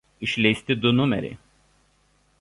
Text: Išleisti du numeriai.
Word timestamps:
Išleisti 0.27 0.77
du 0.85 0.95
numeriai. 1.01 1.39